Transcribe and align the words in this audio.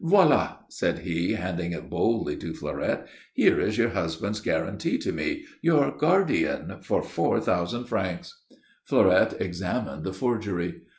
"Voilà," 0.03 0.57
said 0.67 0.97
he, 0.97 1.33
handing 1.33 1.73
it 1.73 1.87
boldly 1.87 2.35
to 2.37 2.55
Fleurette. 2.55 3.05
"Here 3.35 3.59
is 3.59 3.77
your 3.77 3.89
husband's 3.89 4.41
guarantee 4.41 4.97
to 4.97 5.11
me, 5.11 5.45
your 5.61 5.95
guardian, 5.95 6.77
for 6.81 7.03
four 7.03 7.39
thousand 7.39 7.83
francs." 7.85 8.35
Fleurette 8.83 9.39
examined 9.39 10.03
the 10.03 10.11
forgery. 10.11 10.81